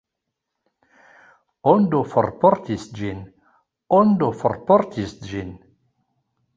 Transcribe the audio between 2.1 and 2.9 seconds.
forportis